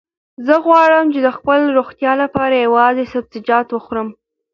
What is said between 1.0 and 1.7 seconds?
چې د خپلې